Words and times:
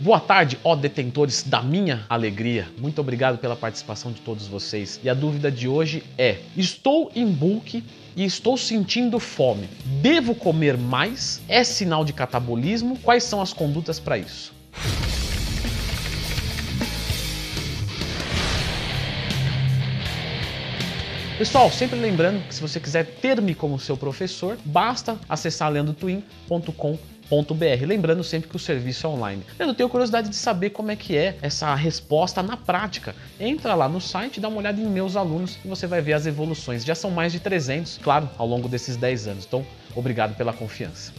Boa 0.00 0.20
tarde, 0.20 0.56
ó 0.62 0.76
detentores 0.76 1.42
da 1.42 1.60
minha 1.60 2.06
alegria. 2.08 2.68
Muito 2.78 3.00
obrigado 3.00 3.36
pela 3.36 3.56
participação 3.56 4.12
de 4.12 4.20
todos 4.20 4.46
vocês. 4.46 5.00
E 5.02 5.10
a 5.10 5.14
dúvida 5.14 5.50
de 5.50 5.66
hoje 5.66 6.04
é: 6.16 6.38
estou 6.56 7.10
em 7.16 7.26
bulk 7.26 7.82
e 8.14 8.24
estou 8.24 8.56
sentindo 8.56 9.18
fome. 9.18 9.68
Devo 10.00 10.36
comer 10.36 10.78
mais? 10.78 11.42
É 11.48 11.64
sinal 11.64 12.04
de 12.04 12.12
catabolismo? 12.12 12.96
Quais 13.00 13.24
são 13.24 13.42
as 13.42 13.52
condutas 13.52 13.98
para 13.98 14.16
isso? 14.16 14.52
Pessoal, 21.38 21.72
sempre 21.72 21.98
lembrando 21.98 22.46
que 22.46 22.54
se 22.54 22.60
você 22.60 22.78
quiser 22.78 23.04
ter-me 23.04 23.52
como 23.52 23.80
seu 23.80 23.96
professor, 23.96 24.56
basta 24.64 25.18
acessar 25.28 25.72
leandrotwin.com.br 25.72 27.17
br 27.30 27.86
Lembrando 27.86 28.24
sempre 28.24 28.48
que 28.48 28.56
o 28.56 28.58
serviço 28.58 29.06
é 29.06 29.10
online. 29.10 29.42
Eu 29.58 29.74
tenho 29.74 29.88
curiosidade 29.88 30.28
de 30.28 30.36
saber 30.36 30.70
como 30.70 30.90
é 30.90 30.96
que 30.96 31.16
é 31.16 31.36
essa 31.42 31.74
resposta 31.74 32.42
na 32.42 32.56
prática. 32.56 33.14
Entra 33.38 33.74
lá 33.74 33.88
no 33.88 34.00
site, 34.00 34.40
dá 34.40 34.48
uma 34.48 34.58
olhada 34.58 34.80
em 34.80 34.86
meus 34.86 35.16
alunos 35.16 35.58
e 35.64 35.68
você 35.68 35.86
vai 35.86 36.00
ver 36.00 36.14
as 36.14 36.26
evoluções. 36.26 36.84
Já 36.84 36.94
são 36.94 37.10
mais 37.10 37.32
de 37.32 37.40
300, 37.40 37.98
claro, 37.98 38.28
ao 38.38 38.46
longo 38.46 38.68
desses 38.68 38.96
10 38.96 39.28
anos. 39.28 39.44
Então, 39.46 39.64
obrigado 39.94 40.36
pela 40.36 40.52
confiança. 40.52 41.12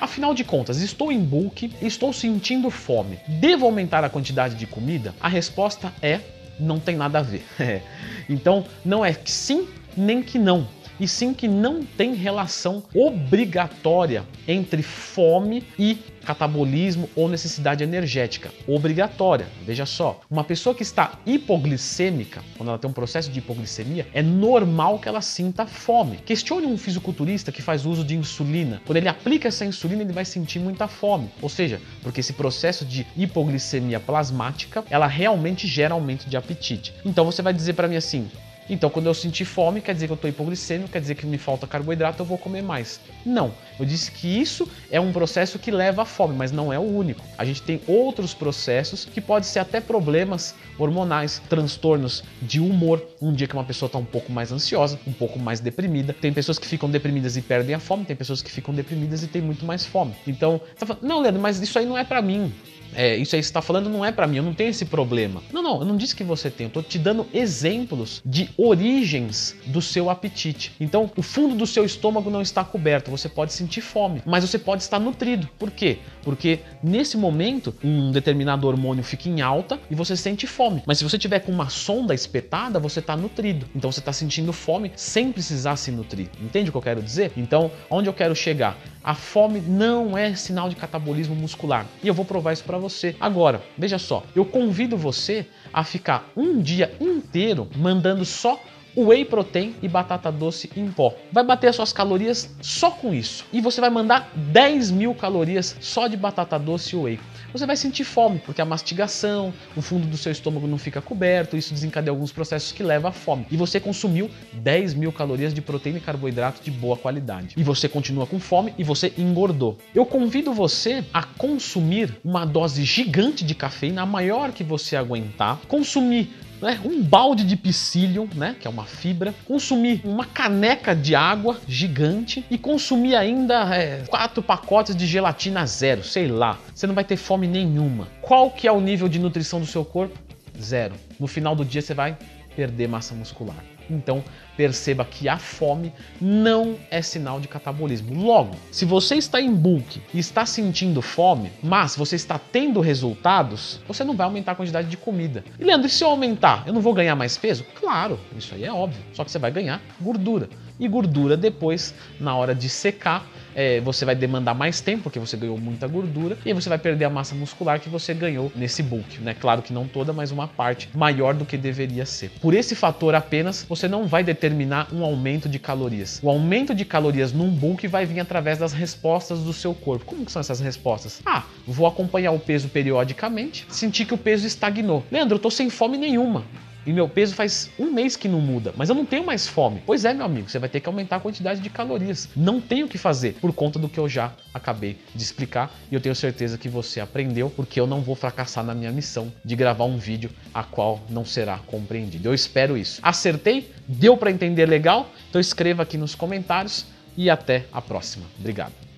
Afinal 0.00 0.34
de 0.34 0.44
contas, 0.44 0.80
estou 0.80 1.12
em 1.12 1.20
bulk, 1.20 1.70
estou 1.82 2.12
sentindo 2.12 2.70
fome. 2.70 3.18
Devo 3.28 3.66
aumentar 3.66 4.02
a 4.02 4.08
quantidade 4.08 4.54
de 4.54 4.66
comida? 4.66 5.14
A 5.20 5.28
resposta 5.28 5.92
é 6.00 6.20
não 6.58 6.78
tem 6.80 6.96
nada 6.96 7.18
a 7.18 7.22
ver. 7.22 7.44
então, 8.28 8.64
não 8.84 9.04
é 9.04 9.12
que 9.12 9.30
sim 9.30 9.68
nem 9.96 10.22
que 10.22 10.38
não 10.38 10.66
e 11.00 11.08
sim 11.08 11.32
que 11.32 11.48
não 11.48 11.82
tem 11.82 12.14
relação 12.14 12.82
obrigatória 12.94 14.24
entre 14.46 14.82
fome 14.82 15.64
e 15.78 15.98
catabolismo 16.24 17.08
ou 17.16 17.28
necessidade 17.28 17.82
energética 17.82 18.50
obrigatória. 18.66 19.46
Veja 19.64 19.86
só, 19.86 20.20
uma 20.30 20.44
pessoa 20.44 20.74
que 20.74 20.82
está 20.82 21.18
hipoglicêmica, 21.26 22.42
quando 22.56 22.68
ela 22.68 22.78
tem 22.78 22.90
um 22.90 22.92
processo 22.92 23.30
de 23.30 23.38
hipoglicemia, 23.38 24.06
é 24.12 24.22
normal 24.22 24.98
que 24.98 25.08
ela 25.08 25.22
sinta 25.22 25.66
fome. 25.66 26.18
Questione 26.18 26.66
um 26.66 26.76
fisiculturista 26.76 27.50
que 27.50 27.62
faz 27.62 27.86
uso 27.86 28.04
de 28.04 28.14
insulina. 28.16 28.80
Quando 28.84 28.98
ele 28.98 29.08
aplica 29.08 29.48
essa 29.48 29.64
insulina, 29.64 30.02
ele 30.02 30.12
vai 30.12 30.24
sentir 30.24 30.58
muita 30.58 30.86
fome. 30.86 31.30
Ou 31.40 31.48
seja, 31.48 31.80
porque 32.02 32.20
esse 32.20 32.34
processo 32.34 32.84
de 32.84 33.06
hipoglicemia 33.16 33.98
plasmática, 33.98 34.84
ela 34.90 35.06
realmente 35.06 35.66
gera 35.66 35.94
aumento 35.94 36.28
de 36.28 36.36
apetite. 36.36 36.92
Então 37.04 37.24
você 37.24 37.42
vai 37.42 37.52
dizer 37.52 37.72
para 37.72 37.88
mim 37.88 37.96
assim: 37.96 38.28
então, 38.70 38.88
quando 38.88 39.06
eu 39.06 39.14
sentir 39.14 39.44
fome, 39.44 39.80
quer 39.80 39.92
dizer 39.92 40.06
que 40.06 40.12
eu 40.12 40.14
estou 40.14 40.30
hipoglicêmico, 40.30 40.90
quer 40.90 41.00
dizer 41.00 41.16
que 41.16 41.26
me 41.26 41.36
falta 41.36 41.66
carboidrato, 41.66 42.22
eu 42.22 42.26
vou 42.26 42.38
comer 42.38 42.62
mais. 42.62 43.00
Não, 43.26 43.52
eu 43.80 43.84
disse 43.84 44.12
que 44.12 44.28
isso 44.28 44.70
é 44.92 45.00
um 45.00 45.12
processo 45.12 45.58
que 45.58 45.72
leva 45.72 46.02
à 46.02 46.04
fome, 46.04 46.36
mas 46.36 46.52
não 46.52 46.72
é 46.72 46.78
o 46.78 46.82
único. 46.82 47.24
A 47.36 47.44
gente 47.44 47.62
tem 47.62 47.80
outros 47.88 48.32
processos 48.32 49.04
que 49.04 49.20
podem 49.20 49.48
ser 49.48 49.58
até 49.58 49.80
problemas 49.80 50.54
hormonais, 50.78 51.42
transtornos 51.48 52.22
de 52.40 52.60
humor. 52.60 53.04
Um 53.20 53.32
dia 53.32 53.48
que 53.48 53.54
uma 53.54 53.64
pessoa 53.64 53.88
está 53.88 53.98
um 53.98 54.04
pouco 54.04 54.30
mais 54.30 54.52
ansiosa, 54.52 55.00
um 55.04 55.12
pouco 55.12 55.36
mais 55.36 55.58
deprimida. 55.58 56.12
Tem 56.12 56.32
pessoas 56.32 56.56
que 56.56 56.66
ficam 56.66 56.88
deprimidas 56.88 57.36
e 57.36 57.42
perdem 57.42 57.74
a 57.74 57.80
fome, 57.80 58.04
tem 58.04 58.14
pessoas 58.14 58.40
que 58.40 58.50
ficam 58.52 58.72
deprimidas 58.72 59.24
e 59.24 59.26
têm 59.26 59.42
muito 59.42 59.66
mais 59.66 59.84
fome. 59.84 60.14
Então, 60.26 60.58
você 60.58 60.74
tá 60.76 60.86
falando, 60.86 61.02
não, 61.02 61.20
Leandro, 61.20 61.42
mas 61.42 61.60
isso 61.60 61.76
aí 61.76 61.84
não 61.84 61.98
é 61.98 62.04
para 62.04 62.22
mim 62.22 62.52
é, 62.94 63.16
isso 63.16 63.34
aí 63.34 63.40
que 63.40 63.46
você 63.46 63.50
está 63.50 63.62
falando 63.62 63.88
não 63.88 64.04
é 64.04 64.12
para 64.12 64.26
mim, 64.26 64.38
eu 64.38 64.42
não 64.42 64.54
tenho 64.54 64.70
esse 64.70 64.84
problema. 64.84 65.42
Não, 65.52 65.62
não, 65.62 65.80
eu 65.80 65.84
não 65.84 65.96
disse 65.96 66.14
que 66.14 66.24
você 66.24 66.50
tem, 66.50 66.66
eu 66.66 66.68
estou 66.68 66.82
te 66.82 66.98
dando 66.98 67.26
exemplos 67.32 68.22
de 68.24 68.50
origens 68.56 69.54
do 69.66 69.80
seu 69.80 70.10
apetite. 70.10 70.72
Então, 70.80 71.10
o 71.16 71.22
fundo 71.22 71.54
do 71.54 71.66
seu 71.66 71.84
estômago 71.84 72.30
não 72.30 72.42
está 72.42 72.64
coberto, 72.64 73.10
você 73.10 73.28
pode 73.28 73.52
sentir 73.52 73.80
fome, 73.80 74.22
mas 74.26 74.44
você 74.44 74.58
pode 74.58 74.82
estar 74.82 74.98
nutrido. 74.98 75.48
Por 75.58 75.70
quê? 75.70 75.98
Porque 76.22 76.60
nesse 76.82 77.16
momento, 77.16 77.74
um 77.82 78.10
determinado 78.10 78.66
hormônio 78.66 79.02
fica 79.02 79.28
em 79.28 79.40
alta 79.40 79.78
e 79.90 79.94
você 79.94 80.16
sente 80.16 80.46
fome. 80.46 80.82
Mas 80.86 80.98
se 80.98 81.04
você 81.04 81.18
tiver 81.18 81.40
com 81.40 81.52
uma 81.52 81.68
sonda 81.68 82.14
espetada, 82.14 82.78
você 82.78 83.00
está 83.00 83.16
nutrido. 83.16 83.66
Então, 83.74 83.90
você 83.90 84.00
está 84.00 84.12
sentindo 84.12 84.52
fome 84.52 84.92
sem 84.96 85.32
precisar 85.32 85.76
se 85.76 85.90
nutrir. 85.90 86.28
Entende 86.40 86.68
o 86.68 86.72
que 86.72 86.78
eu 86.78 86.82
quero 86.82 87.02
dizer? 87.02 87.32
Então, 87.36 87.70
onde 87.88 88.08
eu 88.08 88.12
quero 88.12 88.34
chegar? 88.34 88.76
A 89.02 89.14
fome 89.14 89.60
não 89.60 90.16
é 90.16 90.34
sinal 90.34 90.68
de 90.68 90.76
catabolismo 90.76 91.34
muscular. 91.34 91.86
E 92.02 92.08
eu 92.08 92.14
vou 92.14 92.24
provar 92.24 92.52
isso 92.52 92.64
para 92.64 92.78
você. 92.78 93.16
Agora, 93.18 93.62
veja 93.76 93.98
só, 93.98 94.22
eu 94.34 94.44
convido 94.44 94.96
você 94.96 95.46
a 95.72 95.82
ficar 95.84 96.30
um 96.36 96.60
dia 96.60 96.94
inteiro 97.00 97.68
mandando 97.76 98.24
só 98.24 98.60
whey 98.96 99.24
protein 99.24 99.74
e 99.82 99.88
batata 99.88 100.30
doce 100.30 100.70
em 100.76 100.90
pó. 100.90 101.14
Vai 101.32 101.44
bater 101.44 101.68
as 101.68 101.76
suas 101.76 101.92
calorias 101.92 102.54
só 102.60 102.90
com 102.90 103.14
isso. 103.14 103.44
E 103.52 103.60
você 103.60 103.80
vai 103.80 103.90
mandar 103.90 104.30
10 104.34 104.90
mil 104.90 105.14
calorias 105.14 105.76
só 105.80 106.06
de 106.06 106.16
batata 106.16 106.58
doce 106.58 106.94
e 106.94 106.98
whey. 106.98 107.20
Você 107.52 107.66
vai 107.66 107.76
sentir 107.76 108.04
fome, 108.04 108.38
porque 108.38 108.60
a 108.60 108.64
mastigação, 108.64 109.52
o 109.76 109.82
fundo 109.82 110.06
do 110.06 110.16
seu 110.16 110.30
estômago 110.30 110.68
não 110.68 110.78
fica 110.78 111.00
coberto, 111.00 111.56
isso 111.56 111.74
desencadeia 111.74 112.12
alguns 112.12 112.30
processos 112.30 112.70
que 112.70 112.82
levam 112.82 113.10
à 113.10 113.12
fome. 113.12 113.46
E 113.50 113.56
você 113.56 113.80
consumiu 113.80 114.30
10 114.52 114.94
mil 114.94 115.12
calorias 115.12 115.52
de 115.52 115.60
proteína 115.60 115.98
e 115.98 116.00
carboidrato 116.00 116.62
de 116.62 116.70
boa 116.70 116.96
qualidade. 116.96 117.54
E 117.56 117.64
você 117.64 117.88
continua 117.88 118.26
com 118.26 118.38
fome 118.38 118.72
e 118.78 118.84
você 118.84 119.12
engordou. 119.18 119.78
Eu 119.92 120.06
convido 120.06 120.52
você 120.52 121.04
a 121.12 121.24
consumir 121.24 122.16
uma 122.24 122.44
dose 122.44 122.84
gigante 122.84 123.44
de 123.44 123.54
cafeína, 123.54 124.02
a 124.02 124.06
maior 124.06 124.52
que 124.52 124.62
você 124.62 124.94
aguentar, 124.94 125.58
consumir 125.66 126.30
né, 126.60 126.80
um 126.84 127.02
balde 127.02 127.44
de 127.44 127.56
psyllium, 127.56 128.28
né, 128.34 128.56
que 128.58 128.66
é 128.66 128.70
uma 128.70 128.84
fibra, 128.84 129.34
consumir 129.46 130.00
uma 130.04 130.24
caneca 130.24 130.94
de 130.94 131.14
água 131.14 131.58
gigante 131.66 132.44
e 132.50 132.58
consumir 132.58 133.16
ainda 133.16 133.74
é, 133.74 134.04
quatro 134.08 134.42
pacotes 134.42 134.94
de 134.94 135.06
gelatina 135.06 135.66
zero, 135.66 136.04
sei 136.04 136.28
lá. 136.28 136.58
Você 136.74 136.86
não 136.86 136.94
vai 136.94 137.04
ter 137.04 137.16
fome 137.16 137.46
nenhuma. 137.46 138.08
Qual 138.20 138.50
que 138.50 138.66
é 138.66 138.72
o 138.72 138.80
nível 138.80 139.08
de 139.08 139.18
nutrição 139.18 139.60
do 139.60 139.66
seu 139.66 139.84
corpo? 139.84 140.18
Zero. 140.60 140.94
No 141.18 141.26
final 141.26 141.54
do 141.54 141.64
dia 141.64 141.80
você 141.80 141.94
vai 141.94 142.16
perder 142.54 142.88
massa 142.88 143.14
muscular. 143.14 143.64
Então, 143.90 144.22
perceba 144.56 145.04
que 145.04 145.28
a 145.28 145.36
fome 145.36 145.92
não 146.20 146.76
é 146.90 147.02
sinal 147.02 147.40
de 147.40 147.48
catabolismo. 147.48 148.14
Logo, 148.22 148.54
se 148.70 148.84
você 148.84 149.16
está 149.16 149.40
em 149.40 149.52
bulk 149.52 150.00
e 150.14 150.18
está 150.18 150.46
sentindo 150.46 151.02
fome, 151.02 151.50
mas 151.62 151.96
você 151.96 152.14
está 152.14 152.38
tendo 152.38 152.80
resultados, 152.80 153.80
você 153.88 154.04
não 154.04 154.14
vai 154.14 154.26
aumentar 154.26 154.52
a 154.52 154.54
quantidade 154.54 154.88
de 154.88 154.96
comida. 154.96 155.44
E 155.58 155.64
Leandro, 155.64 155.88
e 155.88 155.90
se 155.90 156.04
eu 156.04 156.08
aumentar, 156.08 156.62
eu 156.66 156.72
não 156.72 156.80
vou 156.80 156.94
ganhar 156.94 157.16
mais 157.16 157.36
peso? 157.36 157.64
Claro, 157.78 158.18
isso 158.36 158.54
aí 158.54 158.64
é 158.64 158.72
óbvio. 158.72 159.02
Só 159.12 159.24
que 159.24 159.30
você 159.30 159.38
vai 159.38 159.50
ganhar 159.50 159.82
gordura. 160.00 160.48
E 160.80 160.88
gordura 160.88 161.36
depois, 161.36 161.94
na 162.18 162.34
hora 162.34 162.54
de 162.54 162.70
secar, 162.70 163.30
é, 163.54 163.80
você 163.80 164.06
vai 164.06 164.14
demandar 164.14 164.54
mais 164.54 164.80
tempo, 164.80 165.02
porque 165.04 165.18
você 165.18 165.36
ganhou 165.36 165.58
muita 165.58 165.86
gordura, 165.86 166.38
e 166.44 166.54
você 166.54 166.70
vai 166.70 166.78
perder 166.78 167.04
a 167.04 167.10
massa 167.10 167.34
muscular 167.34 167.78
que 167.78 167.90
você 167.90 168.14
ganhou 168.14 168.50
nesse 168.56 168.82
bulk. 168.82 169.20
Né? 169.20 169.34
Claro 169.34 169.60
que 169.60 169.74
não 169.74 169.86
toda, 169.86 170.12
mas 170.12 170.30
uma 170.30 170.48
parte 170.48 170.88
maior 170.94 171.34
do 171.34 171.44
que 171.44 171.58
deveria 171.58 172.06
ser. 172.06 172.30
Por 172.40 172.54
esse 172.54 172.74
fator 172.74 173.14
apenas, 173.14 173.66
você 173.68 173.86
não 173.86 174.06
vai 174.06 174.24
determinar 174.24 174.88
um 174.90 175.04
aumento 175.04 175.50
de 175.50 175.58
calorias. 175.58 176.18
O 176.22 176.30
aumento 176.30 176.74
de 176.74 176.86
calorias 176.86 177.30
num 177.30 177.50
bulk 177.50 177.86
vai 177.86 178.06
vir 178.06 178.20
através 178.20 178.58
das 178.58 178.72
respostas 178.72 179.40
do 179.40 179.52
seu 179.52 179.74
corpo. 179.74 180.06
Como 180.06 180.28
são 180.30 180.40
essas 180.40 180.60
respostas? 180.60 181.20
Ah, 181.26 181.44
vou 181.66 181.86
acompanhar 181.86 182.32
o 182.32 182.38
peso 182.38 182.68
periodicamente, 182.70 183.66
sentir 183.68 184.06
que 184.06 184.14
o 184.14 184.18
peso 184.18 184.46
estagnou. 184.46 185.04
Leandro, 185.10 185.36
eu 185.36 185.40
tô 185.40 185.50
sem 185.50 185.68
fome 185.68 185.98
nenhuma. 185.98 186.44
E 186.86 186.92
meu 186.92 187.08
peso 187.08 187.34
faz 187.34 187.70
um 187.78 187.90
mês 187.90 188.16
que 188.16 188.28
não 188.28 188.40
muda, 188.40 188.72
mas 188.76 188.88
eu 188.88 188.94
não 188.94 189.04
tenho 189.04 189.24
mais 189.24 189.46
fome. 189.46 189.82
Pois 189.84 190.04
é, 190.04 190.14
meu 190.14 190.24
amigo, 190.24 190.48
você 190.48 190.58
vai 190.58 190.68
ter 190.68 190.80
que 190.80 190.88
aumentar 190.88 191.16
a 191.16 191.20
quantidade 191.20 191.60
de 191.60 191.70
calorias. 191.70 192.28
Não 192.34 192.60
tenho 192.60 192.86
o 192.86 192.88
que 192.88 192.98
fazer 192.98 193.34
por 193.34 193.52
conta 193.52 193.78
do 193.78 193.88
que 193.88 193.98
eu 193.98 194.08
já 194.08 194.32
acabei 194.52 194.98
de 195.14 195.22
explicar 195.22 195.72
e 195.90 195.94
eu 195.94 196.00
tenho 196.00 196.14
certeza 196.14 196.56
que 196.56 196.68
você 196.68 197.00
aprendeu, 197.00 197.50
porque 197.50 197.80
eu 197.80 197.86
não 197.86 198.00
vou 198.00 198.14
fracassar 198.14 198.64
na 198.64 198.74
minha 198.74 198.90
missão 198.90 199.32
de 199.44 199.54
gravar 199.54 199.84
um 199.84 199.98
vídeo 199.98 200.30
a 200.54 200.62
qual 200.62 201.00
não 201.08 201.24
será 201.24 201.58
compreendido. 201.58 202.28
Eu 202.28 202.34
espero 202.34 202.76
isso. 202.76 203.00
Acertei? 203.02 203.70
Deu 203.86 204.16
para 204.16 204.30
entender 204.30 204.66
legal? 204.66 205.10
Então 205.28 205.40
escreva 205.40 205.82
aqui 205.82 205.98
nos 205.98 206.14
comentários 206.14 206.86
e 207.16 207.28
até 207.28 207.66
a 207.72 207.82
próxima. 207.82 208.24
Obrigado. 208.38 208.89